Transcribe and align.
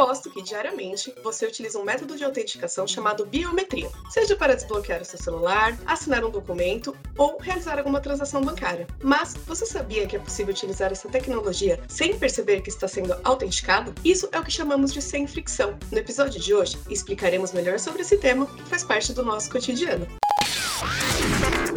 Aposto 0.00 0.30
que 0.30 0.42
diariamente 0.42 1.14
você 1.22 1.44
utiliza 1.44 1.78
um 1.78 1.84
método 1.84 2.16
de 2.16 2.24
autenticação 2.24 2.86
chamado 2.86 3.26
biometria, 3.26 3.90
seja 4.08 4.34
para 4.34 4.54
desbloquear 4.54 5.02
o 5.02 5.04
seu 5.04 5.18
celular, 5.18 5.76
assinar 5.84 6.24
um 6.24 6.30
documento 6.30 6.96
ou 7.18 7.36
realizar 7.38 7.76
alguma 7.76 8.00
transação 8.00 8.40
bancária. 8.40 8.86
Mas 9.02 9.34
você 9.46 9.66
sabia 9.66 10.06
que 10.06 10.16
é 10.16 10.18
possível 10.18 10.54
utilizar 10.54 10.90
essa 10.90 11.06
tecnologia 11.10 11.78
sem 11.86 12.16
perceber 12.16 12.62
que 12.62 12.70
está 12.70 12.88
sendo 12.88 13.14
autenticado? 13.22 13.94
Isso 14.02 14.26
é 14.32 14.40
o 14.40 14.42
que 14.42 14.50
chamamos 14.50 14.90
de 14.90 15.02
sem 15.02 15.26
fricção. 15.26 15.78
No 15.92 15.98
episódio 15.98 16.40
de 16.40 16.54
hoje, 16.54 16.78
explicaremos 16.88 17.52
melhor 17.52 17.78
sobre 17.78 18.00
esse 18.00 18.16
tema 18.16 18.46
que 18.46 18.62
faz 18.62 18.82
parte 18.82 19.12
do 19.12 19.22
nosso 19.22 19.50
cotidiano. 19.50 20.06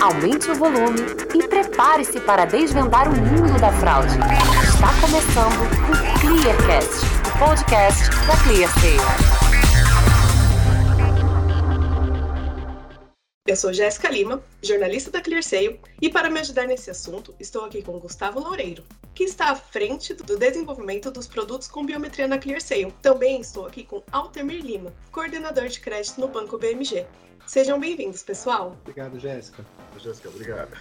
Aumente 0.02 0.50
o 0.50 0.56
volume 0.56 1.00
e 1.36 1.48
prepare-se 1.48 2.22
para 2.22 2.46
desvendar 2.46 3.08
o 3.08 3.16
mundo 3.16 3.60
da 3.60 3.72
fraude. 3.74 4.16
Está 4.64 4.94
começando 5.02 5.62
o 5.64 6.20
Clearcast, 6.20 7.13
podcast 7.40 8.10
da 8.28 8.38
ClearSale. 8.44 8.98
Eu 13.48 13.56
sou 13.56 13.74
Jéssica 13.74 14.10
Lima, 14.10 14.44
jornalista 14.62 15.12
da 15.12 15.22
ClearSale, 15.22 15.80
e 16.02 16.10
para 16.10 16.30
me 16.30 16.40
ajudar 16.40 16.68
nesse 16.68 16.90
assunto, 16.92 17.36
estou 17.40 17.66
aqui 17.66 17.82
com 17.82 18.00
Gustavo 18.00 18.40
Loureiro, 18.40 18.84
que 19.14 19.24
está 19.24 19.50
à 19.50 19.56
frente 19.56 20.14
do 20.14 20.38
desenvolvimento 20.38 21.12
dos 21.12 21.28
produtos 21.28 21.68
com 21.68 21.86
biometria 21.86 22.28
na 22.28 22.38
ClearSale. 22.38 22.94
Também 23.02 23.42
estou 23.42 23.66
aqui 23.66 23.84
com 23.84 24.04
Altemir 24.12 24.64
Lima, 24.64 24.94
coordenador 25.12 25.68
de 25.68 25.80
crédito 25.80 26.22
no 26.22 26.28
Banco 26.28 26.58
BMG. 26.58 27.06
Sejam 27.48 27.80
bem-vindos, 27.80 28.24
pessoal. 28.24 28.78
Obrigado, 28.82 29.20
Jéssica. 29.20 29.66
Jéssica, 29.98 30.30
obrigado. 30.30 30.72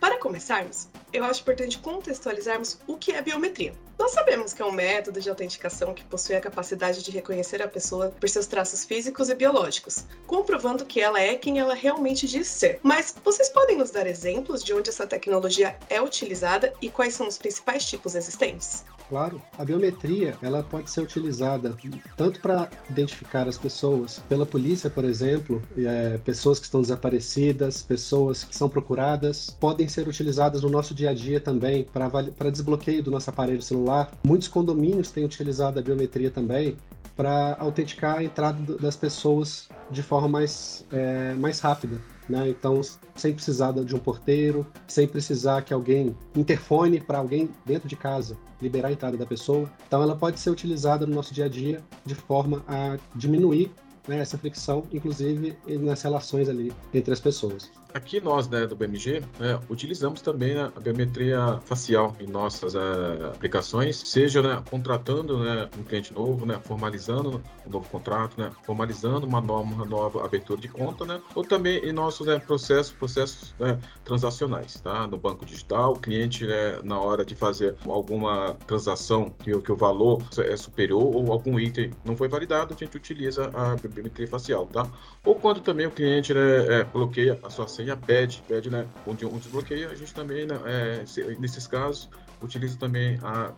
Para 0.00 0.18
começarmos, 0.18 0.88
eu 1.12 1.22
acho 1.24 1.42
importante 1.42 1.78
contextualizarmos 1.78 2.80
o 2.86 2.96
que 2.96 3.12
é 3.12 3.20
biometria. 3.20 3.74
Nós 4.00 4.12
sabemos 4.12 4.54
que 4.54 4.62
é 4.62 4.64
um 4.64 4.72
método 4.72 5.20
de 5.20 5.28
autenticação 5.28 5.92
que 5.92 6.02
possui 6.02 6.34
a 6.34 6.40
capacidade 6.40 7.02
de 7.02 7.10
reconhecer 7.10 7.60
a 7.60 7.68
pessoa 7.68 8.08
por 8.18 8.30
seus 8.30 8.46
traços 8.46 8.82
físicos 8.82 9.28
e 9.28 9.34
biológicos, 9.34 10.06
comprovando 10.26 10.86
que 10.86 11.02
ela 11.02 11.20
é 11.20 11.34
quem 11.34 11.58
ela 11.58 11.74
realmente 11.74 12.26
diz 12.26 12.46
ser. 12.46 12.80
Mas 12.82 13.14
vocês 13.22 13.50
podem 13.50 13.76
nos 13.76 13.90
dar 13.90 14.06
exemplos 14.06 14.64
de 14.64 14.72
onde 14.72 14.88
essa 14.88 15.06
tecnologia 15.06 15.76
é 15.90 16.00
utilizada 16.00 16.72
e 16.80 16.88
quais 16.88 17.12
são 17.12 17.28
os 17.28 17.36
principais 17.36 17.84
tipos 17.84 18.14
existentes? 18.14 18.86
Claro, 19.10 19.42
a 19.58 19.64
biometria 19.64 20.38
ela 20.40 20.62
pode 20.62 20.88
ser 20.88 21.00
utilizada 21.00 21.76
tanto 22.16 22.40
para 22.40 22.70
identificar 22.88 23.48
as 23.48 23.58
pessoas 23.58 24.20
pela 24.28 24.46
polícia, 24.46 24.88
por 24.88 25.04
exemplo, 25.04 25.60
é, 25.76 26.16
pessoas 26.18 26.60
que 26.60 26.66
estão 26.66 26.80
desaparecidas, 26.80 27.82
pessoas 27.82 28.44
que 28.44 28.56
são 28.56 28.68
procuradas, 28.68 29.50
podem 29.58 29.88
ser 29.88 30.06
utilizadas 30.06 30.62
no 30.62 30.70
nosso 30.70 30.94
dia 30.94 31.10
a 31.10 31.14
dia 31.14 31.40
também 31.40 31.84
para 31.92 32.50
desbloqueio 32.50 33.02
do 33.02 33.10
nosso 33.10 33.28
aparelho 33.28 33.60
celular. 33.60 33.89
Muitos 34.24 34.48
condomínios 34.48 35.10
têm 35.10 35.24
utilizado 35.24 35.78
a 35.78 35.82
biometria 35.82 36.30
também 36.30 36.76
para 37.16 37.56
autenticar 37.58 38.18
a 38.18 38.24
entrada 38.24 38.76
das 38.78 38.96
pessoas 38.96 39.68
de 39.90 40.02
forma 40.02 40.28
mais, 40.28 40.86
é, 40.90 41.34
mais 41.34 41.60
rápida. 41.60 42.00
Né? 42.28 42.48
Então, 42.48 42.80
sem 43.14 43.34
precisar 43.34 43.72
de 43.72 43.94
um 43.94 43.98
porteiro, 43.98 44.66
sem 44.86 45.06
precisar 45.06 45.62
que 45.62 45.74
alguém 45.74 46.16
interfone 46.34 47.00
para 47.00 47.18
alguém 47.18 47.50
dentro 47.66 47.88
de 47.88 47.96
casa 47.96 48.38
liberar 48.62 48.88
a 48.88 48.92
entrada 48.92 49.16
da 49.16 49.26
pessoa. 49.26 49.68
Então, 49.86 50.02
ela 50.02 50.16
pode 50.16 50.38
ser 50.38 50.50
utilizada 50.50 51.06
no 51.06 51.14
nosso 51.14 51.34
dia 51.34 51.46
a 51.46 51.48
dia 51.48 51.82
de 52.06 52.14
forma 52.14 52.64
a 52.68 52.96
diminuir 53.14 53.70
né, 54.06 54.18
essa 54.18 54.38
fricção, 54.38 54.84
inclusive 54.92 55.56
nas 55.80 56.02
relações 56.02 56.48
ali 56.48 56.72
entre 56.94 57.12
as 57.12 57.20
pessoas. 57.20 57.70
Aqui 57.92 58.20
nós, 58.20 58.48
né, 58.48 58.66
do 58.66 58.76
BMG, 58.76 59.22
né, 59.38 59.58
utilizamos 59.68 60.22
também 60.22 60.54
né, 60.54 60.70
a 60.74 60.80
biometria 60.80 61.58
facial 61.64 62.14
em 62.20 62.26
nossas 62.26 62.74
é, 62.74 62.78
aplicações, 63.26 63.96
seja 63.96 64.40
né, 64.40 64.62
contratando 64.70 65.38
né, 65.38 65.68
um 65.78 65.82
cliente 65.82 66.12
novo, 66.12 66.46
né, 66.46 66.60
formalizando 66.64 67.42
um 67.66 67.70
novo 67.70 67.88
contrato, 67.88 68.40
né, 68.40 68.50
formalizando 68.62 69.26
uma 69.26 69.40
nova, 69.40 69.62
uma 69.62 69.84
nova 69.84 70.24
abertura 70.24 70.60
de 70.60 70.68
conta, 70.68 71.04
né, 71.04 71.20
ou 71.34 71.42
também 71.44 71.78
em 71.78 71.92
nossos 71.92 72.26
né, 72.26 72.38
processos, 72.38 72.92
processos 72.92 73.54
né, 73.58 73.78
transacionais, 74.04 74.80
tá? 74.80 75.06
No 75.06 75.18
banco 75.18 75.44
digital, 75.44 75.92
o 75.92 75.98
cliente, 75.98 76.46
né, 76.46 76.78
na 76.84 76.98
hora 76.98 77.24
de 77.24 77.34
fazer 77.34 77.74
alguma 77.86 78.54
transação 78.66 79.30
que, 79.30 79.56
que 79.60 79.72
o 79.72 79.76
valor 79.76 80.22
é 80.38 80.56
superior 80.56 81.14
ou 81.14 81.32
algum 81.32 81.58
item 81.58 81.90
não 82.04 82.16
foi 82.16 82.28
validado, 82.28 82.74
a 82.74 82.76
gente 82.76 82.96
utiliza 82.96 83.50
a 83.54 83.76
biometria 83.76 84.28
facial, 84.28 84.66
tá? 84.66 84.86
Ou 85.24 85.34
quando 85.34 85.60
também 85.60 85.86
o 85.86 85.90
cliente 85.90 86.32
né, 86.32 86.80
é, 86.80 86.84
bloqueia 86.84 87.38
a 87.42 87.50
sua 87.50 87.66
senha, 87.80 87.96
pede, 87.96 88.42
pede 88.46 88.70
né, 88.70 88.86
onde 89.06 89.24
um 89.24 89.38
desbloqueio, 89.38 89.90
a 89.90 89.94
gente 89.94 90.12
também, 90.14 90.46
né, 90.46 90.58
é, 90.66 91.04
nesses 91.38 91.66
casos, 91.66 92.08
utiliza 92.42 92.76
também 92.78 93.18
a 93.22 93.52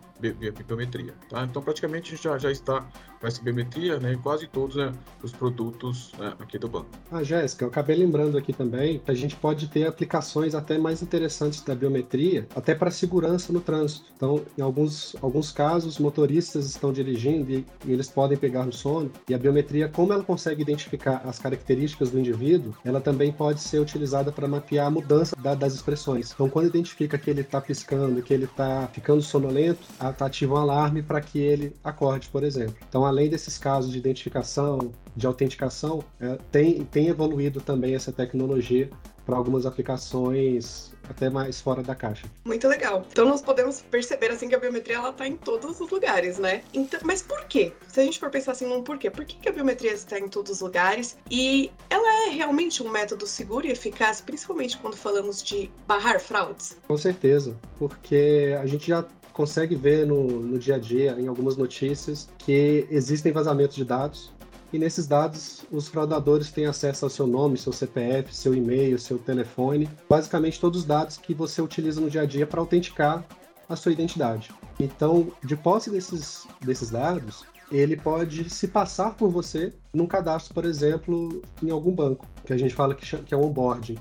biometria. 0.66 1.14
Tá? 1.28 1.44
Então, 1.44 1.62
praticamente, 1.62 2.16
já, 2.16 2.38
já 2.38 2.50
está 2.50 2.86
com 3.20 3.26
essa 3.26 3.40
biometria 3.40 3.98
né, 3.98 4.12
em 4.14 4.18
quase 4.18 4.46
todos 4.48 4.76
né, 4.76 4.92
os 5.22 5.32
produtos 5.32 6.12
né, 6.18 6.34
aqui 6.40 6.58
do 6.58 6.68
banco. 6.68 6.88
Ah, 7.10 7.22
Jéssica, 7.22 7.64
eu 7.64 7.68
acabei 7.68 7.96
lembrando 7.96 8.36
aqui 8.36 8.52
também 8.52 8.98
que 8.98 9.10
a 9.10 9.14
gente 9.14 9.36
pode 9.36 9.68
ter 9.68 9.86
aplicações 9.86 10.54
até 10.54 10.76
mais 10.76 11.02
interessantes 11.02 11.62
da 11.62 11.74
biometria, 11.74 12.46
até 12.54 12.74
para 12.74 12.90
segurança 12.90 13.52
no 13.52 13.60
trânsito. 13.60 14.06
Então, 14.16 14.42
em 14.58 14.62
alguns, 14.62 15.14
alguns 15.22 15.52
casos, 15.52 15.98
motoristas 15.98 16.66
estão 16.66 16.92
dirigindo 16.92 17.50
e, 17.50 17.64
e 17.84 17.92
eles 17.92 18.08
podem 18.08 18.36
pegar 18.36 18.64
no 18.64 18.72
sono, 18.72 19.10
e 19.28 19.34
a 19.34 19.38
biometria, 19.38 19.88
como 19.88 20.12
ela 20.12 20.24
consegue 20.24 20.62
identificar 20.62 21.22
as 21.24 21.38
características 21.38 22.10
do 22.10 22.18
indivíduo, 22.18 22.74
ela 22.84 23.00
também 23.00 23.32
pode 23.32 23.60
ser 23.60 23.78
utilizada 23.78 24.11
para 24.32 24.48
mapear 24.48 24.86
a 24.86 24.90
mudança 24.90 25.34
da, 25.36 25.54
das 25.54 25.74
expressões. 25.74 26.32
Então, 26.32 26.48
quando 26.48 26.66
identifica 26.66 27.16
que 27.16 27.30
ele 27.30 27.40
está 27.40 27.60
piscando, 27.60 28.22
que 28.22 28.34
ele 28.34 28.44
está 28.44 28.88
ficando 28.92 29.22
sonolento, 29.22 29.80
tá 29.98 30.26
ativa 30.26 30.54
um 30.54 30.58
alarme 30.58 31.02
para 31.02 31.20
que 31.20 31.38
ele 31.38 31.74
acorde, 31.82 32.28
por 32.28 32.42
exemplo. 32.42 32.76
Então, 32.88 33.06
além 33.06 33.30
desses 33.30 33.56
casos 33.56 33.92
de 33.92 33.98
identificação, 33.98 34.92
de 35.16 35.26
autenticação, 35.26 36.04
é, 36.20 36.38
tem, 36.50 36.84
tem 36.84 37.08
evoluído 37.08 37.60
também 37.60 37.94
essa 37.94 38.12
tecnologia 38.12 38.90
para 39.24 39.36
algumas 39.36 39.66
aplicações 39.66 40.92
até 41.12 41.30
mais 41.30 41.60
fora 41.60 41.82
da 41.82 41.94
caixa. 41.94 42.26
Muito 42.44 42.66
legal. 42.66 43.06
Então 43.10 43.26
nós 43.26 43.40
podemos 43.40 43.80
perceber 43.80 44.30
assim 44.30 44.48
que 44.48 44.54
a 44.54 44.58
biometria 44.58 44.96
ela 44.96 45.10
está 45.10 45.26
em 45.26 45.36
todos 45.36 45.80
os 45.80 45.90
lugares, 45.90 46.38
né? 46.38 46.62
Então, 46.74 47.00
mas 47.04 47.22
por 47.22 47.44
quê? 47.44 47.72
Se 47.88 48.00
a 48.00 48.04
gente 48.04 48.18
for 48.18 48.30
pensar 48.30 48.52
assim 48.52 48.66
num 48.66 48.82
porquê, 48.82 49.10
por 49.10 49.24
que, 49.24 49.36
que 49.36 49.48
a 49.48 49.52
biometria 49.52 49.92
está 49.92 50.18
em 50.18 50.28
todos 50.28 50.50
os 50.50 50.60
lugares 50.60 51.16
e 51.30 51.70
ela 51.88 52.26
é 52.26 52.30
realmente 52.30 52.82
um 52.82 52.90
método 52.90 53.26
seguro 53.26 53.66
e 53.66 53.70
eficaz, 53.70 54.20
principalmente 54.20 54.76
quando 54.78 54.96
falamos 54.96 55.42
de 55.42 55.70
barrar 55.86 56.20
fraudes? 56.20 56.76
Com 56.86 56.96
certeza, 56.96 57.56
porque 57.78 58.56
a 58.60 58.66
gente 58.66 58.88
já 58.88 59.04
consegue 59.32 59.74
ver 59.74 60.06
no, 60.06 60.24
no 60.24 60.58
dia 60.58 60.76
a 60.76 60.78
dia, 60.78 61.16
em 61.18 61.26
algumas 61.26 61.56
notícias, 61.56 62.28
que 62.38 62.86
existem 62.90 63.32
vazamentos 63.32 63.76
de 63.76 63.84
dados. 63.84 64.32
E 64.72 64.78
nesses 64.78 65.06
dados, 65.06 65.64
os 65.70 65.88
fraudadores 65.88 66.50
têm 66.50 66.64
acesso 66.64 67.04
ao 67.04 67.10
seu 67.10 67.26
nome, 67.26 67.58
seu 67.58 67.72
CPF, 67.72 68.34
seu 68.34 68.54
e-mail, 68.54 68.98
seu 68.98 69.18
telefone, 69.18 69.88
basicamente 70.08 70.58
todos 70.58 70.80
os 70.80 70.86
dados 70.86 71.18
que 71.18 71.34
você 71.34 71.60
utiliza 71.60 72.00
no 72.00 72.08
dia 72.08 72.22
a 72.22 72.26
dia 72.26 72.46
para 72.46 72.60
autenticar 72.60 73.22
a 73.68 73.76
sua 73.76 73.92
identidade. 73.92 74.50
Então, 74.80 75.30
de 75.44 75.56
posse 75.56 75.90
desses, 75.90 76.46
desses 76.60 76.90
dados, 76.90 77.44
ele 77.70 77.96
pode 77.96 78.48
se 78.48 78.66
passar 78.68 79.14
por 79.14 79.30
você 79.30 79.72
num 79.92 80.06
cadastro, 80.06 80.54
por 80.54 80.64
exemplo, 80.64 81.42
em 81.62 81.70
algum 81.70 81.92
banco, 81.92 82.26
que 82.44 82.52
a 82.52 82.56
gente 82.56 82.74
fala 82.74 82.94
que, 82.94 83.04
que 83.04 83.34
é 83.34 83.36
um 83.36 83.44
onboarding. 83.44 83.98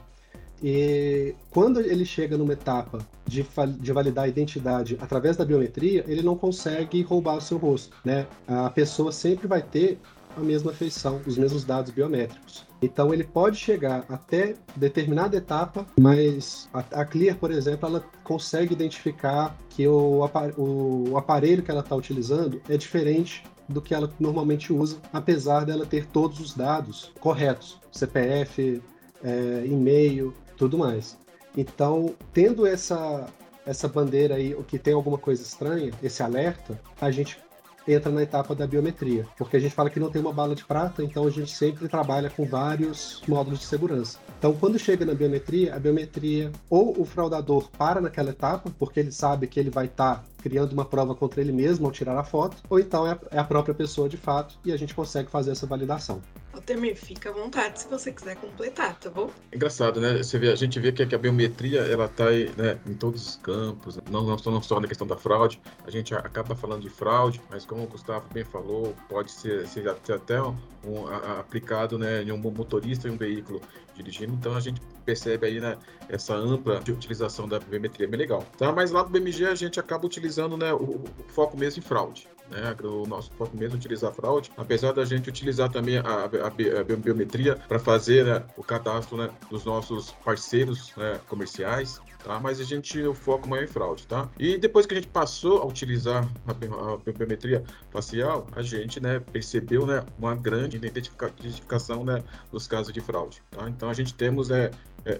E 0.64 1.34
quando 1.50 1.80
ele 1.80 2.06
chega 2.06 2.38
numa 2.38 2.54
etapa 2.54 3.00
de, 3.26 3.46
de, 3.80 3.92
validar 3.92 4.26
a 4.26 4.28
identidade 4.28 4.96
através 5.02 5.36
da 5.36 5.44
biometria, 5.44 6.06
ele 6.08 6.22
não 6.22 6.38
consegue 6.38 7.02
roubar 7.02 7.38
o 7.38 7.42
seu 7.42 7.58
rosto, 7.58 7.98
né? 8.06 8.28
A 8.48 8.70
pessoa 8.70 9.12
sempre 9.12 9.48
vai 9.48 9.64
ter 9.64 10.00
a 10.36 10.40
mesma 10.42 10.74
feição, 10.74 11.22
os 11.26 11.38
mesmos 11.38 11.64
dados 11.64 11.92
biométricos. 11.92 12.66
Então 12.82 13.14
ele 13.14 13.24
pode 13.24 13.58
chegar 13.58 14.06
até 14.10 14.56
determinada 14.76 15.38
etapa, 15.38 15.86
mas 16.00 16.70
a, 16.74 17.06
Clear, 17.06 17.38
por 17.38 17.52
exemplo, 17.52 17.88
ela 17.88 18.04
consegue 18.24 18.74
identificar 18.74 19.56
que 19.70 19.88
o, 19.88 20.28
o 20.58 21.18
aparelho 21.18 21.62
que 21.62 21.70
ela 21.70 21.82
está 21.82 21.96
utilizando 21.96 22.62
é 22.68 22.78
diferente 22.78 23.44
do 23.70 23.82
que 23.82 23.94
ela 23.94 24.12
normalmente 24.20 24.74
usa, 24.74 24.98
apesar 25.14 25.66
dela 25.66 25.86
ter 25.86 26.06
todos 26.08 26.40
os 26.40 26.54
dados 26.54 27.12
corretos, 27.20 27.80
CPF, 27.92 28.82
é, 29.24 29.64
e-mail, 29.66 30.34
tudo 30.58 30.78
mais. 30.78 31.18
Então, 31.56 32.16
tendo 32.34 32.66
essa 32.66 33.28
essa 33.66 33.88
bandeira 33.88 34.36
aí, 34.36 34.56
o 34.56 34.64
que 34.64 34.80
tem 34.80 34.94
alguma 34.94 35.18
coisa 35.18 35.42
estranha, 35.42 35.92
esse 36.02 36.24
alerta, 36.24 36.80
a 37.00 37.12
gente 37.12 37.40
entra 37.88 38.12
na 38.12 38.22
etapa 38.22 38.54
da 38.56 38.68
biometria, 38.68 39.28
porque 39.38 39.58
a 39.58 39.60
gente 39.60 39.74
fala 39.74 39.90
que 39.90 40.00
não 40.00 40.10
tem 40.10 40.22
uma 40.22 40.34
bala 40.34 40.56
de 40.56 40.66
prata, 40.66 41.04
então 41.04 41.26
a 41.26 41.30
gente 41.30 41.52
sempre 41.52 41.88
trabalha 41.88 42.30
com 42.30 42.46
vários 42.46 43.22
módulos 43.28 43.60
de 43.60 43.66
segurança. 43.66 44.20
Então, 44.38 44.54
quando 44.54 44.80
chega 44.80 45.06
na 45.06 45.14
biometria, 45.14 45.76
a 45.76 45.80
biometria 45.80 46.52
ou 46.70 47.00
o 47.00 47.06
fraudador 47.06 47.70
para 47.78 48.02
naquela 48.02 48.32
etapa, 48.32 48.72
porque 48.78 49.00
ele 49.00 49.12
sabe 49.12 49.48
que 49.48 49.60
ele 49.60 49.70
vai 49.70 49.86
estar 49.86 50.16
tá 50.16 50.24
criando 50.42 50.74
uma 50.74 50.86
prova 50.86 51.14
contra 51.16 51.42
ele 51.42 51.52
mesmo 51.52 51.86
ao 51.86 51.92
tirar 51.92 52.18
a 52.18 52.24
foto, 52.24 52.58
ou 52.70 52.80
então 52.80 53.06
é 53.06 53.12
a, 53.12 53.20
é 53.32 53.40
a 53.40 53.44
própria 53.44 53.74
pessoa 53.76 54.10
de 54.10 54.18
fato 54.18 54.58
e 54.66 54.72
a 54.72 54.78
gente 54.78 54.96
consegue 54.96 55.30
fazer 55.30 55.52
essa 55.52 55.68
validação. 55.68 56.22
Altemir, 56.54 56.96
fica 56.96 57.30
à 57.30 57.32
vontade 57.32 57.82
se 57.82 57.88
você 57.88 58.12
quiser 58.12 58.36
completar, 58.36 59.00
tá 59.00 59.10
bom? 59.10 59.30
Engraçado, 59.54 60.02
né? 60.02 60.18
Você 60.18 60.38
vê, 60.38 60.52
a 60.52 60.56
gente 60.56 60.80
vê 60.80 60.92
que 60.92 61.16
a 61.16 61.18
biometria 61.18 61.82
ela 61.82 62.06
está 62.06 62.26
né, 62.26 62.78
em 62.86 62.94
todos 62.94 63.26
os 63.26 63.36
campos, 63.38 63.98
não, 64.10 64.24
não, 64.24 64.36
não 64.36 64.62
só 64.62 64.80
na 64.80 64.88
questão 64.88 65.08
da 65.08 65.16
fraude. 65.16 65.62
A 65.86 65.92
gente 65.92 66.14
acaba 66.14 66.54
falando 66.56 66.82
de 66.82 66.90
fraude, 66.90 67.42
mas 67.50 67.66
como 67.66 67.84
o 67.84 67.88
Gustavo 67.88 68.26
bem 68.34 68.44
falou, 68.44 68.94
pode 69.08 69.32
ser, 69.32 69.66
ser 69.68 69.88
até 69.90 70.42
um, 70.42 70.56
um, 70.86 71.08
aplicado 71.40 71.98
né, 71.98 72.24
em 72.24 72.32
um 72.32 72.38
motorista 72.38 73.08
em 73.08 73.12
um 73.12 73.18
veículo 73.18 73.62
dirigindo. 73.96 74.34
Então 74.34 74.56
a 74.56 74.60
gente 74.60 74.82
percebe 75.06 75.48
aí 75.48 75.60
né, 75.60 75.78
essa 76.10 76.36
ampla 76.36 76.82
utilização 76.90 77.48
da 77.48 77.60
biometria, 77.60 78.08
bem 78.08 78.20
legal. 78.20 78.46
Tá? 78.58 78.72
Mas 78.72 78.92
lá 78.92 79.04
do 79.04 79.10
BMG 79.10 79.46
a 79.46 79.56
gente 79.56 79.80
acaba 79.80 80.06
utilizando 80.06 80.58
né, 80.58 80.74
o, 80.74 80.78
o 80.78 81.04
foco 81.30 81.58
mesmo 81.58 81.82
em 81.82 81.86
fraude. 81.86 82.28
Né, 82.52 82.76
o 82.84 83.08
nosso 83.08 83.32
foco 83.32 83.56
mesmo 83.56 83.76
é 83.76 83.78
utilizar 83.78 84.14
fraude, 84.14 84.52
apesar 84.58 84.92
da 84.92 85.06
gente 85.06 85.30
utilizar 85.30 85.72
também 85.72 85.98
a, 85.98 86.02
a, 86.04 86.48
a 86.48 86.98
biometria 86.98 87.56
para 87.56 87.80
fazer 87.80 88.26
né, 88.26 88.44
o 88.58 88.64
cadastro 88.64 89.16
né, 89.18 89.30
dos 89.50 89.64
nossos 89.64 90.12
parceiros 90.24 90.94
né, 90.98 91.20
comerciais, 91.30 92.02
tá? 92.24 92.40
Mas 92.40 92.60
a 92.60 92.64
gente 92.64 93.02
o 93.02 93.14
foco 93.14 93.48
maior 93.48 93.64
em 93.64 93.68
fraude, 93.68 94.06
tá? 94.08 94.30
E 94.40 94.58
depois 94.58 94.86
que 94.86 94.94
a 94.94 94.98
gente 94.98 95.08
passou 95.08 95.62
a 95.62 95.66
utilizar 95.66 96.28
a, 96.48 97.12
biometria 97.12 97.64
facial, 97.90 98.48
a 98.52 98.62
gente, 98.62 99.00
né, 99.00 99.20
percebeu, 99.20 99.86
né, 99.86 100.04
uma 100.18 100.36
grande 100.36 100.78
identificação, 100.78 102.04
né, 102.04 102.24
dos 102.52 102.68
casos 102.68 102.94
de 102.94 103.02
fraude, 103.02 103.42
tá? 103.52 103.70
Então 103.70 103.90
a 103.90 103.94
gente 103.94 104.14
temos, 104.14 104.50
né, 104.50 104.66
é, 104.66 104.72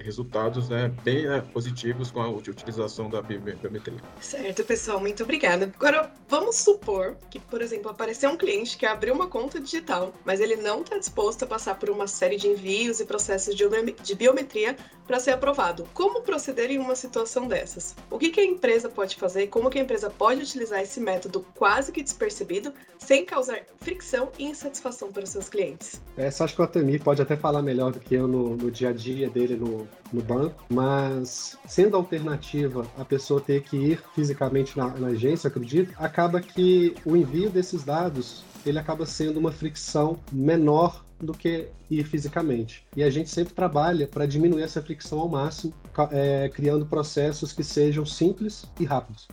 resultados 0.04 0.70
né, 0.70 0.92
bem 1.04 1.28
né, 1.28 1.44
positivos 1.54 2.12
com 2.12 2.22
a 2.22 2.30
utilização 2.30 3.10
da 3.10 3.22
biometria. 3.22 4.00
Certo, 4.20 4.64
pessoal, 4.64 5.00
muito 5.00 5.24
obrigada. 5.24 5.72
Agora, 5.76 6.12
vamos 6.28 6.58
supor 6.58 7.18
que, 7.30 7.40
por 7.40 7.62
exemplo, 7.62 7.90
apareceu 7.90 8.30
um 8.30 8.38
cliente 8.38 8.78
que 8.78 8.86
abriu 8.86 9.14
uma 9.14 9.28
conta 9.28 9.60
digital, 9.60 10.14
mas 10.26 10.40
ele 10.40 10.56
não 10.56 10.82
está 10.82 10.98
disposto 10.98 11.44
a 11.44 11.48
passar 11.48 11.76
por 11.76 11.90
uma 11.90 12.08
série 12.08 12.38
de 12.38 12.48
envios 12.48 13.00
e 13.00 13.06
processos 13.06 13.56
de 13.56 14.16
biometria 14.16 14.76
para 15.08 15.20
ser 15.20 15.32
aprovado. 15.32 15.88
Como 15.94 16.22
proceder 16.22 16.72
em 16.72 16.78
uma 16.78 16.96
situação 16.96 17.48
dessas? 17.48 17.96
O 18.10 18.18
que, 18.18 18.30
que 18.30 18.40
a 18.40 18.46
empresa 18.46 18.88
pode 18.88 19.16
fazer? 19.16 19.48
Como 19.48 19.70
que 19.70 19.80
a 19.80 19.82
empresa 19.82 20.10
pode 20.10 20.42
utilizar 20.42 20.82
esse 20.82 21.00
método 21.00 21.46
quase 21.56 21.92
que 21.92 22.02
despercebido 22.02 22.74
sem 22.98 23.26
causar 23.26 23.62
fricção 23.82 24.30
e 24.38 24.46
insatisfação 24.46 25.12
para 25.12 25.24
os 25.24 25.30
seus 25.30 25.50
clientes? 25.50 26.02
Essa 26.16 26.44
acho 26.44 26.56
que 26.56 26.62
o 26.62 26.64
Atemi 26.64 27.00
pode 27.00 27.22
até 27.22 27.36
falar 27.36 27.62
melhor 27.62 27.92
do 27.92 28.00
que 28.00 28.16
eu 28.16 28.28
no, 28.28 28.56
no 28.56 28.72
dia 28.72 28.90
a 28.90 28.94
dia 28.94 29.30
dele 29.30 29.56
no 29.56 29.71
no, 30.12 30.22
banco, 30.22 30.64
mas 30.70 31.58
sendo 31.68 31.96
alternativa 31.96 32.86
a 32.98 33.06
pessoa 33.06 33.42
ter 33.42 33.62
que 33.64 33.78
ir 33.78 34.04
fisicamente 34.14 34.78
na, 34.78 34.88
na 34.88 35.08
agência, 35.08 35.48
acredito, 35.48 35.94
acaba 35.98 36.42
que 36.42 36.96
o 37.06 37.16
envio 37.16 37.50
desses 37.50 37.84
dados 37.84 38.44
ele 38.66 38.78
acaba 38.78 39.06
sendo 39.06 39.40
uma 39.40 39.52
fricção 39.52 40.20
menor 40.32 41.04
do 41.20 41.34
que 41.34 41.70
ir 41.90 42.04
fisicamente. 42.06 42.86
E 42.96 43.04
a 43.04 43.10
gente 43.10 43.30
sempre 43.30 43.54
trabalha 43.54 44.08
para 44.08 44.26
diminuir 44.26 44.64
essa 44.64 44.82
fricção 44.82 45.20
ao 45.20 45.30
máximo, 45.30 45.74
é, 46.12 46.50
criando 46.50 46.86
processos 46.86 47.54
que 47.54 47.64
sejam 47.64 48.06
simples 48.06 48.66
e 48.80 48.86
rápidos. 48.86 49.28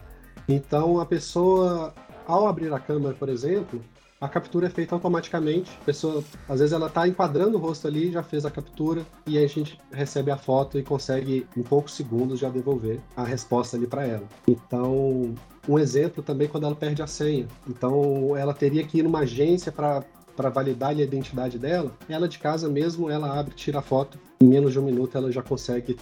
Então, 0.49 0.99
a 0.99 1.07
pessoa, 1.07 1.95
ao 2.27 2.49
abrir 2.49 2.73
a 2.73 2.81
câmera, 2.81 3.15
por 3.15 3.29
exemplo, 3.29 3.83
a 4.21 4.29
captura 4.29 4.67
é 4.67 4.71
feita 4.71 4.95
automaticamente. 4.95 5.71
A 5.83 5.85
pessoa, 5.85 6.25
às 6.49 6.61
vezes, 6.61 6.73
ela 6.73 6.87
está 6.87 7.07
enquadrando 7.07 7.57
o 7.57 7.61
rosto 7.61 7.87
ali, 7.87 8.11
já 8.11 8.23
fez 8.23 8.45
a 8.45 8.51
captura, 8.51 9.05
e 9.27 9.39
aí 9.39 9.45
a 9.45 9.49
gente 9.49 9.81
recebe 9.93 10.31
a 10.31 10.37
foto 10.37 10.79
e 10.79 10.83
consegue, 10.83 11.47
em 11.57 11.63
poucos 11.63 11.95
segundos, 11.95 12.41
já 12.41 12.49
devolver 12.49 13.01
a 13.17 13.25
resposta 13.25 13.77
ali 13.77 13.87
para 13.87 14.07
ela. 14.07 14.27
Então, 14.47 15.35
um 15.69 15.79
exemplo 15.79 16.23
também 16.23 16.49
quando 16.49 16.65
ela 16.65 16.75
perde 16.75 17.03
a 17.03 17.07
senha. 17.07 17.47
Então, 17.69 18.37
ela 18.37 18.55
teria 18.55 18.85
que 18.85 18.99
ir 18.99 19.03
numa 19.03 19.21
agência 19.21 19.71
para 19.71 20.05
para 20.37 20.51
validar 20.51 20.91
a 20.91 20.93
identidade 20.93 21.59
dela, 21.59 21.91
ela 22.09 22.29
de 22.29 22.39
casa 22.39 22.69
mesmo, 22.69 23.11
ela 23.11 23.41
abre, 23.41 23.53
tira 23.57 23.81
a 23.81 23.83
foto, 23.83 24.17
em 24.41 24.47
menos 24.47 24.73
de 24.73 24.79
um 24.79 24.83
minuto 24.83 25.19
ela 25.19 25.33
já 25.33 25.43
consegue 25.43 25.99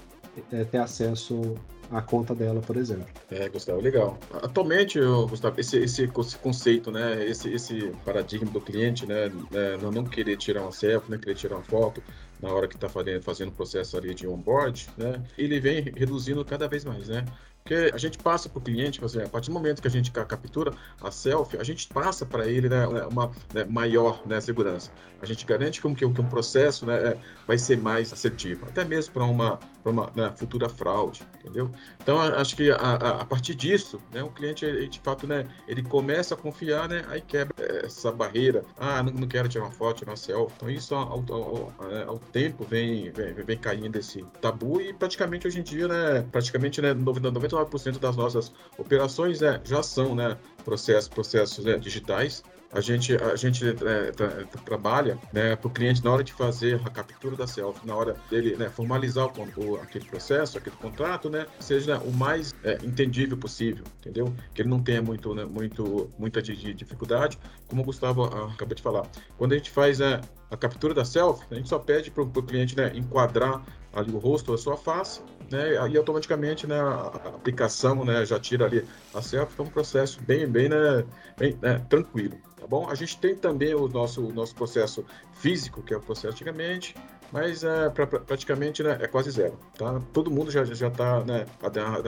é, 0.52 0.62
ter 0.62 0.76
acesso 0.76 1.54
a 1.90 2.02
conta 2.02 2.34
dela, 2.34 2.60
por 2.60 2.76
exemplo. 2.76 3.06
É, 3.30 3.48
Gustavo, 3.48 3.80
legal. 3.80 4.18
Atualmente, 4.42 4.98
Gustavo, 5.28 5.60
esse, 5.60 5.78
esse, 5.78 6.08
conceito, 6.42 6.90
né, 6.90 7.24
esse, 7.24 7.52
esse 7.52 7.92
paradigma 8.04 8.50
do 8.50 8.60
cliente, 8.60 9.06
né, 9.06 9.28
né 9.50 9.76
não 9.80 10.04
querer 10.04 10.36
tirar 10.36 10.62
uma 10.62 10.72
selfie, 10.72 11.10
não 11.10 11.18
querer 11.18 11.34
tirar 11.34 11.56
uma 11.56 11.64
foto 11.64 12.02
na 12.40 12.52
hora 12.52 12.68
que 12.68 12.74
está 12.74 12.88
fazendo, 12.88 13.22
fazendo 13.22 13.48
o 13.48 13.52
processo 13.52 13.96
ali 13.96 14.14
de 14.14 14.26
onboard, 14.26 14.88
né, 14.96 15.22
ele 15.38 15.58
vem 15.60 15.82
reduzindo 15.94 16.44
cada 16.44 16.68
vez 16.68 16.84
mais, 16.84 17.08
né? 17.08 17.24
Porque 17.66 17.90
a 17.92 17.98
gente 17.98 18.16
passa 18.18 18.48
para 18.48 18.60
o 18.60 18.62
cliente, 18.62 19.04
assim, 19.04 19.20
a 19.20 19.28
partir 19.28 19.50
do 19.50 19.54
momento 19.54 19.82
que 19.82 19.88
a 19.88 19.90
gente 19.90 20.12
captura 20.12 20.72
a 21.02 21.10
selfie, 21.10 21.58
a 21.58 21.64
gente 21.64 21.88
passa 21.88 22.24
para 22.24 22.46
ele 22.46 22.68
né, 22.68 22.86
uma 23.10 23.32
né, 23.52 23.64
maior 23.64 24.22
né, 24.24 24.40
segurança. 24.40 24.92
A 25.20 25.26
gente 25.26 25.44
garante 25.44 25.80
que 25.80 25.86
um, 25.88 25.92
que 25.92 26.04
um 26.04 26.12
processo 26.28 26.86
né, 26.86 26.94
é, 26.94 27.18
vai 27.44 27.58
ser 27.58 27.76
mais 27.78 28.12
assertivo, 28.12 28.66
até 28.66 28.84
mesmo 28.84 29.14
para 29.14 29.24
uma, 29.24 29.58
uma 29.90 30.10
né, 30.14 30.32
futura 30.36 30.68
fraude, 30.68 31.22
entendeu? 31.40 31.70
Então, 32.02 32.20
acho 32.20 32.56
que 32.56 32.70
a, 32.70 32.76
a, 32.76 33.20
a 33.22 33.24
partir 33.24 33.54
disso, 33.54 34.00
né, 34.12 34.22
o 34.22 34.30
cliente, 34.30 34.88
de 34.88 35.00
fato, 35.00 35.26
né, 35.26 35.46
ele 35.66 35.82
começa 35.82 36.34
a 36.34 36.36
confiar, 36.36 36.88
né, 36.88 37.04
aí 37.08 37.20
quebra 37.20 37.54
essa 37.84 38.10
barreira. 38.10 38.64
Ah, 38.78 39.02
não, 39.02 39.12
não 39.12 39.28
quero 39.28 39.48
tirar 39.48 39.64
uma 39.64 39.72
foto, 39.72 39.98
tirar 39.98 40.12
uma 40.12 40.16
selfie. 40.16 40.54
Então, 40.56 40.70
isso 40.70 40.94
ao, 40.94 41.24
ao, 41.30 41.32
ao, 41.32 42.08
ao 42.08 42.18
tempo 42.18 42.64
vem, 42.64 43.10
vem, 43.10 43.34
vem, 43.34 43.58
caindo 43.58 43.96
esse 43.96 44.24
tabu 44.40 44.80
e 44.80 44.92
praticamente 44.92 45.46
hoje 45.46 45.60
em 45.60 45.62
dia, 45.62 45.88
né, 45.88 46.26
praticamente 46.30 46.80
né, 46.80 46.94
90 46.94 47.26
99% 47.30 47.98
das 47.98 48.16
nossas 48.16 48.52
operações 48.78 49.40
né, 49.40 49.60
já 49.64 49.82
são 49.82 50.14
né, 50.14 50.36
processos, 50.64 51.08
processos 51.08 51.64
né, 51.64 51.78
digitais. 51.78 52.42
A 52.76 52.80
gente, 52.82 53.16
a 53.16 53.34
gente 53.36 53.66
é, 53.66 54.12
tra 54.12 54.28
trabalha 54.62 55.18
né, 55.32 55.56
para 55.56 55.66
o 55.66 55.70
cliente 55.70 56.04
na 56.04 56.10
hora 56.10 56.22
de 56.22 56.30
fazer 56.30 56.78
a 56.84 56.90
captura 56.90 57.34
da 57.34 57.46
selfie, 57.46 57.86
na 57.86 57.94
hora 57.94 58.14
dele 58.28 58.54
né, 58.54 58.68
formalizar 58.68 59.26
o, 59.26 59.64
o, 59.64 59.76
aquele 59.76 60.04
processo, 60.04 60.58
aquele 60.58 60.76
contrato, 60.76 61.30
né, 61.30 61.46
seja 61.58 61.98
o 61.98 62.12
mais 62.12 62.54
é, 62.62 62.76
entendível 62.84 63.34
possível, 63.38 63.82
entendeu? 64.00 64.30
Que 64.52 64.60
ele 64.60 64.68
não 64.68 64.82
tenha 64.82 65.00
muito, 65.00 65.34
né, 65.34 65.46
muito, 65.46 66.10
muita 66.18 66.42
de, 66.42 66.54
de 66.54 66.74
dificuldade, 66.74 67.38
como 67.66 67.80
o 67.80 67.84
Gustavo 67.86 68.24
ah, 68.24 68.52
acabou 68.52 68.74
de 68.74 68.82
falar. 68.82 69.08
Quando 69.38 69.54
a 69.54 69.56
gente 69.56 69.70
faz 69.70 70.02
a, 70.02 70.20
a 70.50 70.56
captura 70.56 70.94
da 70.94 71.04
selfie, 71.04 71.44
a 71.50 71.54
gente 71.54 71.68
só 71.68 71.78
pede 71.78 72.10
para 72.10 72.22
o 72.22 72.42
cliente 72.42 72.76
né, 72.76 72.92
enquadrar 72.94 73.62
ali 73.92 74.12
o 74.12 74.18
rosto, 74.18 74.52
a 74.52 74.58
sua 74.58 74.76
face, 74.76 75.22
né, 75.50 75.74
e 75.90 75.96
automaticamente 75.96 76.66
né, 76.66 76.78
a 76.78 77.06
aplicação 77.34 78.04
né, 78.04 78.24
já 78.24 78.38
tira 78.38 78.66
ali 78.66 78.84
a 79.14 79.22
selfie, 79.22 79.54
então 79.54 79.66
é 79.66 79.68
um 79.68 79.72
processo 79.72 80.20
bem, 80.22 80.46
bem, 80.46 80.68
né, 80.68 81.04
bem 81.38 81.58
né, 81.60 81.84
tranquilo, 81.88 82.36
tá 82.60 82.66
bom? 82.66 82.88
A 82.88 82.94
gente 82.94 83.18
tem 83.18 83.34
também 83.34 83.74
o 83.74 83.88
nosso, 83.88 84.24
o 84.24 84.32
nosso 84.32 84.54
processo 84.54 85.04
físico, 85.32 85.82
que 85.82 85.94
é 85.94 85.96
o 85.96 86.00
processo 86.00 86.34
antigamente, 86.34 86.94
mas 87.32 87.64
é, 87.64 87.88
pra, 87.90 88.06
pra, 88.06 88.20
praticamente 88.20 88.82
né, 88.82 88.98
é 89.00 89.06
quase 89.08 89.30
zero, 89.30 89.58
tá? 89.76 90.00
Todo 90.12 90.30
mundo 90.30 90.50
já 90.50 90.64
já 90.64 90.88
está 90.88 91.24
né, 91.24 91.46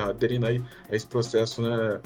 aderindo 0.09 0.47
aí 0.47 0.63
a 0.91 0.95
esse 0.95 1.07
processo 1.07 1.63
né, 1.63 2.01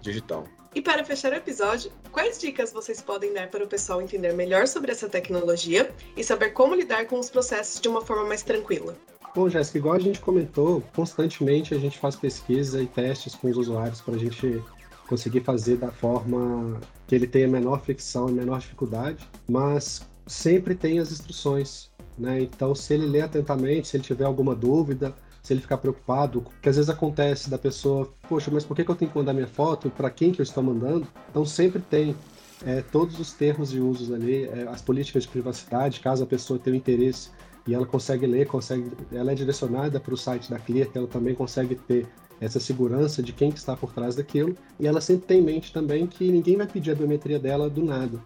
digital. 0.00 0.46
E 0.76 0.82
para 0.82 1.02
fechar 1.02 1.32
o 1.32 1.36
episódio, 1.36 1.90
quais 2.12 2.38
dicas 2.38 2.70
vocês 2.70 3.00
podem 3.00 3.32
dar 3.32 3.48
para 3.48 3.64
o 3.64 3.66
pessoal 3.66 4.02
entender 4.02 4.34
melhor 4.34 4.68
sobre 4.68 4.92
essa 4.92 5.08
tecnologia 5.08 5.90
e 6.14 6.22
saber 6.22 6.50
como 6.50 6.74
lidar 6.74 7.06
com 7.06 7.18
os 7.18 7.30
processos 7.30 7.80
de 7.80 7.88
uma 7.88 8.02
forma 8.02 8.26
mais 8.26 8.42
tranquila? 8.42 8.94
Bom, 9.34 9.48
Jéssica, 9.48 9.78
igual 9.78 9.94
a 9.94 9.98
gente 9.98 10.20
comentou, 10.20 10.82
constantemente 10.94 11.74
a 11.74 11.78
gente 11.78 11.98
faz 11.98 12.14
pesquisa 12.14 12.82
e 12.82 12.86
testes 12.86 13.34
com 13.34 13.48
os 13.48 13.56
usuários 13.56 14.02
para 14.02 14.16
a 14.16 14.18
gente 14.18 14.62
conseguir 15.08 15.40
fazer 15.40 15.78
da 15.78 15.90
forma 15.90 16.78
que 17.06 17.14
ele 17.14 17.26
tenha 17.26 17.48
menor 17.48 17.80
fricção 17.80 18.28
e 18.28 18.32
menor 18.32 18.58
dificuldade, 18.58 19.26
mas 19.48 20.06
sempre 20.26 20.74
tem 20.74 20.98
as 20.98 21.10
instruções, 21.10 21.90
né? 22.18 22.42
Então, 22.42 22.74
se 22.74 22.92
ele 22.92 23.06
ler 23.06 23.22
atentamente, 23.22 23.88
se 23.88 23.96
ele 23.96 24.04
tiver 24.04 24.26
alguma 24.26 24.54
dúvida, 24.54 25.14
se 25.46 25.52
ele 25.52 25.60
ficar 25.60 25.78
preocupado, 25.78 26.44
que 26.60 26.68
às 26.68 26.74
vezes 26.74 26.90
acontece 26.90 27.48
da 27.48 27.56
pessoa, 27.56 28.12
poxa, 28.28 28.50
mas 28.52 28.64
por 28.64 28.74
que, 28.74 28.82
eu 28.82 28.96
tenho 28.96 29.08
que 29.08 29.16
mandar 29.16 29.32
minha 29.32 29.46
foto? 29.46 29.88
Para 29.88 30.10
quem 30.10 30.32
que 30.32 30.40
eu 30.40 30.42
estou 30.42 30.60
mandando? 30.60 31.06
Então, 31.30 31.44
sempre 31.44 31.80
tem 31.80 32.16
é, 32.64 32.82
todos 32.82 33.20
os 33.20 33.32
termos 33.32 33.70
de 33.70 33.80
usos 33.80 34.10
ali, 34.10 34.42
é, 34.46 34.66
as 34.68 34.82
políticas 34.82 35.22
de 35.22 35.28
privacidade, 35.28 36.00
caso 36.00 36.24
a 36.24 36.26
pessoa 36.26 36.58
tenha 36.58 36.76
interesse 36.76 37.30
e 37.64 37.74
ela 37.74 37.86
consegue 37.86 38.26
ler, 38.26 38.48
consegue, 38.48 38.90
ela 39.12 39.30
é 39.30 39.36
direcionada 39.36 40.00
para 40.00 40.12
o 40.12 40.16
site 40.16 40.50
da 40.50 40.58
que 40.58 40.90
ela 40.92 41.06
também 41.06 41.32
consegue 41.32 41.76
ter 41.76 42.08
essa 42.40 42.58
segurança 42.58 43.22
de 43.22 43.32
quem 43.32 43.52
que 43.52 43.58
está 43.58 43.76
por 43.76 43.92
trás 43.92 44.16
daquilo, 44.16 44.56
e 44.80 44.86
ela 44.88 45.00
sempre 45.00 45.28
tem 45.28 45.38
em 45.38 45.44
mente 45.44 45.72
também 45.72 46.08
que 46.08 46.28
ninguém 46.28 46.56
vai 46.56 46.66
pedir 46.66 46.90
a 46.90 46.94
biometria 46.96 47.38
dela 47.38 47.70
do 47.70 47.84
nada. 47.84 48.20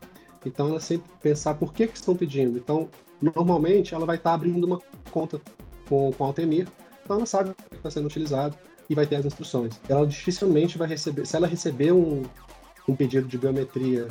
Então 0.47 0.69
ela 0.71 0.81
sempre 0.81 1.11
pensar 1.23 1.53
por 1.53 1.75
que, 1.75 1.87
que 1.87 1.99
estão 1.99 2.17
pedindo. 2.17 2.57
Então, 2.57 2.89
normalmente 3.21 3.95
ela 3.95 4.07
vai 4.07 4.17
estar 4.17 4.33
abrindo 4.33 4.65
uma 4.67 4.81
conta 5.11 5.39
com, 5.87 6.11
com 6.12 6.25
Altemir, 6.25 6.67
então 7.11 7.17
ela 7.19 7.26
sabe 7.26 7.50
o 7.50 7.55
que 7.55 7.75
está 7.75 7.90
sendo 7.90 8.07
utilizado 8.07 8.57
e 8.88 8.95
vai 8.95 9.05
ter 9.05 9.17
as 9.17 9.26
instruções. 9.26 9.81
Ela 9.88 10.07
dificilmente 10.07 10.79
vai 10.79 10.87
receber, 10.87 11.26
se 11.26 11.35
ela 11.35 11.49
receber 11.49 11.90
um, 11.90 12.23
um 12.87 12.95
pedido 12.95 13.26
de 13.26 13.37
biometria 13.37 14.07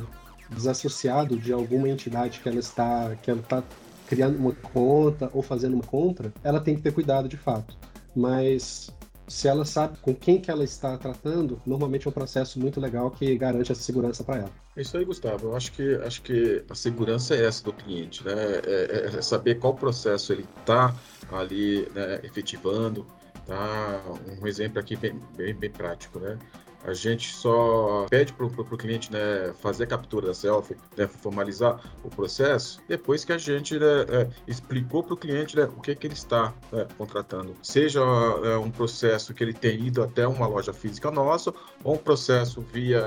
desassociado 0.50 1.38
de 1.38 1.50
alguma 1.50 1.88
entidade 1.88 2.40
que 2.40 2.48
ela 2.48 2.58
está 2.58 3.16
que 3.22 3.30
ela 3.30 3.40
está 3.40 3.62
criando 4.06 4.36
uma 4.36 4.52
conta 4.52 5.30
ou 5.32 5.40
fazendo 5.40 5.74
uma 5.74 5.82
conta, 5.82 6.30
ela 6.44 6.60
tem 6.60 6.76
que 6.76 6.82
ter 6.82 6.92
cuidado 6.92 7.26
de 7.26 7.38
fato. 7.38 7.74
Mas 8.14 8.90
se 9.30 9.46
ela 9.46 9.64
sabe 9.64 9.96
com 9.98 10.12
quem 10.12 10.40
que 10.40 10.50
ela 10.50 10.64
está 10.64 10.98
tratando, 10.98 11.62
normalmente 11.64 12.04
é 12.04 12.10
um 12.10 12.12
processo 12.12 12.58
muito 12.58 12.80
legal 12.80 13.12
que 13.12 13.38
garante 13.38 13.70
essa 13.70 13.80
segurança 13.80 14.24
para 14.24 14.40
ela. 14.40 14.50
É 14.76 14.82
isso 14.82 14.96
aí, 14.98 15.04
Gustavo. 15.04 15.48
Eu 15.48 15.56
acho 15.56 15.70
que, 15.70 15.94
acho 16.04 16.20
que 16.22 16.64
a 16.68 16.74
segurança 16.74 17.36
é 17.36 17.46
essa 17.46 17.62
do 17.62 17.72
cliente, 17.72 18.24
né? 18.24 18.34
É, 18.34 19.10
é, 19.14 19.18
é 19.18 19.22
saber 19.22 19.60
qual 19.60 19.74
processo 19.74 20.32
ele 20.32 20.44
está 20.58 20.92
ali 21.30 21.88
né, 21.94 22.20
efetivando. 22.24 23.06
Tá? 23.46 24.02
Um 24.40 24.46
exemplo 24.48 24.80
aqui 24.80 24.96
bem, 24.96 25.20
bem, 25.36 25.54
bem 25.54 25.70
prático, 25.70 26.18
né? 26.18 26.36
A 26.84 26.94
gente 26.94 27.34
só 27.34 28.06
pede 28.08 28.32
para 28.32 28.46
o 28.46 28.76
cliente 28.76 29.12
né, 29.12 29.52
fazer 29.60 29.84
a 29.84 29.86
captura 29.86 30.28
da 30.28 30.34
selfie, 30.34 30.76
né, 30.96 31.06
formalizar 31.06 31.80
o 32.02 32.08
processo, 32.08 32.80
depois 32.88 33.24
que 33.24 33.32
a 33.32 33.38
gente 33.38 33.78
né, 33.78 33.86
é, 34.08 34.28
explicou 34.46 35.02
para 35.02 35.14
o 35.14 35.16
cliente 35.16 35.56
né, 35.56 35.64
o 35.64 35.80
que, 35.80 35.94
que 35.94 36.06
ele 36.06 36.14
está 36.14 36.54
né, 36.72 36.86
contratando. 36.96 37.54
Seja 37.62 38.00
é, 38.00 38.56
um 38.56 38.70
processo 38.70 39.34
que 39.34 39.44
ele 39.44 39.52
tem 39.52 39.86
ido 39.86 40.02
até 40.02 40.26
uma 40.26 40.46
loja 40.46 40.72
física 40.72 41.10
nossa, 41.10 41.52
ou 41.84 41.94
um 41.94 41.98
processo 41.98 42.60
via 42.60 43.04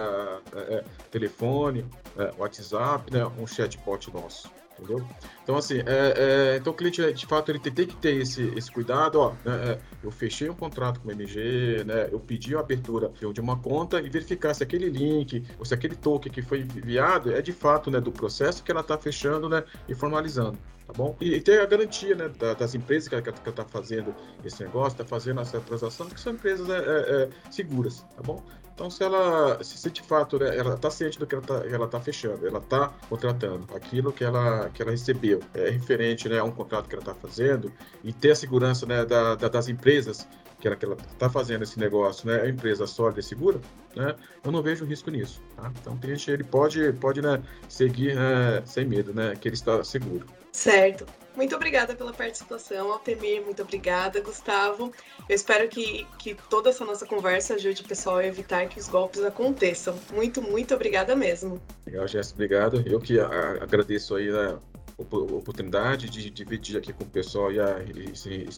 é, 0.55 0.75
é 0.75 0.83
telefone, 1.09 1.85
é, 2.17 2.31
WhatsApp, 2.37 3.11
né, 3.11 3.25
um 3.39 3.47
chatbot 3.47 4.11
nosso 4.13 4.62
entendeu? 4.83 5.05
Então, 5.43 5.57
assim, 5.57 5.79
é, 5.79 6.13
é, 6.53 6.57
então 6.57 6.71
o 6.71 6.75
cliente, 6.75 7.13
de 7.13 7.25
fato, 7.25 7.51
ele 7.51 7.59
tem, 7.59 7.73
tem 7.73 7.87
que 7.87 7.95
ter 7.95 8.15
esse, 8.15 8.43
esse 8.55 8.71
cuidado, 8.71 9.19
ó, 9.19 9.31
né, 9.43 9.71
é, 9.71 9.79
eu 10.03 10.11
fechei 10.11 10.49
um 10.49 10.53
contrato 10.53 10.99
com 10.99 11.09
o 11.09 11.11
MG, 11.11 11.83
né, 11.85 12.09
eu 12.11 12.19
pedi 12.19 12.55
a 12.55 12.59
abertura 12.59 13.11
de 13.33 13.41
uma 13.41 13.57
conta 13.57 13.99
e 13.99 14.09
verificar 14.09 14.53
se 14.53 14.63
aquele 14.63 14.89
link, 14.89 15.43
ou 15.57 15.65
se 15.65 15.73
aquele 15.73 15.95
token 15.95 16.31
que 16.31 16.41
foi 16.41 16.61
enviado 16.61 17.33
é 17.33 17.41
de 17.41 17.51
fato, 17.51 17.89
né, 17.89 17.99
do 17.99 18.11
processo 18.11 18.63
que 18.63 18.71
ela 18.71 18.81
está 18.81 18.97
fechando, 18.97 19.49
né, 19.49 19.63
e 19.87 19.95
formalizando 19.95 20.57
tá 20.85 20.93
bom? 20.93 21.15
E, 21.19 21.33
e 21.35 21.41
ter 21.41 21.61
a 21.61 21.65
garantia, 21.65 22.15
né, 22.15 22.29
das 22.57 22.75
empresas 22.75 23.07
que 23.07 23.15
ela 23.15 23.23
está 23.23 23.65
fazendo 23.65 24.13
esse 24.43 24.63
negócio, 24.63 24.91
está 24.91 25.05
fazendo 25.05 25.41
essa 25.41 25.59
transação, 25.59 26.09
que 26.09 26.19
são 26.19 26.33
empresas 26.33 26.69
é, 26.69 26.77
é, 26.77 27.23
é, 27.23 27.29
seguras, 27.49 28.05
tá 28.15 28.21
bom? 28.21 28.43
Então, 28.83 28.91
se 28.91 29.01
ela, 29.01 29.63
se, 29.63 29.89
de 29.89 30.01
fato, 30.01 30.37
né, 30.37 30.57
ela 30.57 30.75
está 30.75 30.91
ciente 30.91 31.17
do 31.17 31.25
que 31.25 31.33
ela 31.33 31.41
está 31.41 31.65
ela 31.65 31.87
tá 31.87 32.01
fechando, 32.01 32.45
ela 32.45 32.59
está 32.59 32.91
contratando 33.07 33.65
aquilo 33.73 34.11
que 34.11 34.25
ela, 34.25 34.69
que 34.71 34.81
ela 34.81 34.91
recebeu, 34.91 35.39
é 35.53 35.69
referente 35.69 36.27
né, 36.27 36.39
a 36.39 36.43
um 36.43 36.51
contrato 36.51 36.89
que 36.89 36.95
ela 36.95 37.01
está 37.01 37.15
fazendo, 37.15 37.71
e 38.03 38.11
ter 38.11 38.31
a 38.31 38.35
segurança 38.35 38.85
né, 38.85 39.05
da, 39.05 39.35
da, 39.35 39.47
das 39.47 39.69
empresas 39.69 40.27
que 40.59 40.67
ela 40.67 40.77
está 41.13 41.29
fazendo 41.29 41.63
esse 41.63 41.79
negócio, 41.79 42.27
né, 42.27 42.41
a 42.41 42.49
empresa 42.49 42.85
sólida 42.85 43.21
e 43.21 43.23
segura, 43.23 43.61
né, 43.95 44.17
eu 44.43 44.51
não 44.51 44.61
vejo 44.61 44.83
risco 44.83 45.09
nisso. 45.09 45.41
Tá? 45.55 45.71
Então, 45.79 45.93
o 45.93 45.97
cliente 45.97 46.29
ele 46.29 46.43
pode, 46.43 46.91
pode 46.99 47.21
né, 47.21 47.41
seguir 47.69 48.15
né, 48.15 48.63
sem 48.65 48.85
medo, 48.85 49.13
né, 49.13 49.33
que 49.39 49.47
ele 49.47 49.55
está 49.55 49.81
seguro. 49.85 50.25
Certo. 50.51 51.05
Muito 51.35 51.55
obrigada 51.55 51.95
pela 51.95 52.13
participação, 52.13 52.91
Altemir. 52.91 53.41
Muito 53.41 53.61
obrigada, 53.61 54.21
Gustavo. 54.21 54.91
Eu 55.27 55.35
espero 55.35 55.67
que, 55.67 56.05
que 56.19 56.35
toda 56.49 56.69
essa 56.69 56.85
nossa 56.85 57.05
conversa 57.05 57.55
ajude 57.55 57.81
o 57.81 57.87
pessoal 57.87 58.17
a 58.17 58.25
evitar 58.25 58.67
que 58.67 58.79
os 58.79 58.87
golpes 58.87 59.23
aconteçam. 59.23 59.97
Muito, 60.11 60.41
muito 60.41 60.75
obrigada 60.75 61.15
mesmo. 61.15 61.61
Legal, 61.85 62.07
Jéssica, 62.07 62.35
obrigado. 62.35 62.83
Eu 62.85 62.99
que 62.99 63.19
agradeço 63.19 64.15
aí 64.15 64.31
né, 64.31 64.57
oportunidade 64.97 66.09
de 66.09 66.29
dividir 66.29 66.77
aqui 66.77 66.93
com 66.93 67.03
o 67.03 67.07
pessoal 67.07 67.51
e 67.51 67.59
a, 67.59 67.77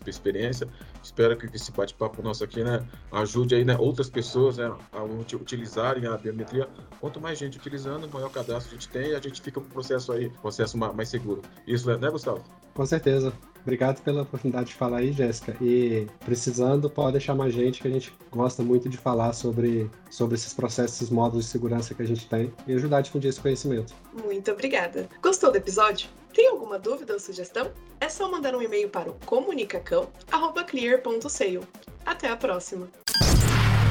experiência. 0.07 0.67
Espero 1.03 1.37
que 1.37 1.47
esse 1.55 1.71
bate-papo 1.71 2.21
nosso 2.21 2.43
aqui 2.43 2.63
né, 2.63 2.85
ajude 3.11 3.55
aí, 3.55 3.65
né, 3.65 3.75
outras 3.77 4.09
pessoas 4.09 4.57
né, 4.57 4.71
a 4.91 5.03
utilizarem 5.35 6.05
a 6.07 6.17
biometria. 6.17 6.67
Quanto 6.99 7.19
mais 7.19 7.37
gente 7.37 7.57
utilizando, 7.57 8.07
maior 8.11 8.29
cadastro 8.29 8.71
a 8.71 8.73
gente 8.73 8.89
tem 8.89 9.09
e 9.09 9.15
a 9.15 9.19
gente 9.19 9.41
fica 9.41 9.59
com 9.59 9.67
um 9.67 9.69
processo 9.69 10.11
aí, 10.11 10.29
processo 10.41 10.77
mais 10.77 11.09
seguro. 11.09 11.41
Isso, 11.67 11.89
né, 11.97 12.09
Gustavo? 12.09 12.43
Com 12.73 12.85
certeza. 12.85 13.33
Obrigado 13.61 14.01
pela 14.03 14.21
oportunidade 14.21 14.67
de 14.67 14.75
falar 14.75 14.97
aí, 14.97 15.11
Jéssica. 15.11 15.55
E 15.59 16.07
precisando, 16.23 16.87
pode 16.87 17.19
chamar 17.19 17.45
a 17.45 17.49
gente, 17.49 17.81
que 17.81 17.87
a 17.87 17.91
gente 17.91 18.13
gosta 18.29 18.61
muito 18.61 18.87
de 18.87 18.97
falar 18.97 19.33
sobre, 19.33 19.89
sobre 20.11 20.35
esses 20.35 20.53
processos, 20.53 20.97
esses 20.97 21.09
módulos 21.09 21.45
de 21.45 21.51
segurança 21.51 21.95
que 21.95 22.03
a 22.03 22.05
gente 22.05 22.27
tem 22.27 22.53
e 22.67 22.73
ajudar 22.73 22.97
a 22.97 23.01
difundir 23.01 23.29
esse 23.29 23.39
conhecimento. 23.39 23.95
Muito 24.23 24.51
obrigada. 24.51 25.09
Gostou 25.21 25.51
do 25.51 25.57
episódio? 25.57 26.09
Tem 26.35 26.49
alguma 26.49 26.77
dúvida 26.77 27.13
ou 27.13 27.19
sugestão? 27.19 27.71
É 27.97 28.09
só 28.09 28.29
mandar 28.29 28.53
um 28.53 28.61
e-mail 28.61 28.89
para 28.89 29.09
o 29.09 29.13
comunicacão.clear.sale. 29.25 31.61
Até 32.05 32.29
a 32.29 32.35
próxima! 32.35 32.89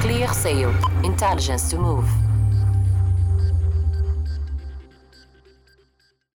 Clear 0.03 0.31
Sale 0.35 0.65
Intelligence 1.03 1.75
to 1.75 1.81
Move 1.81 2.24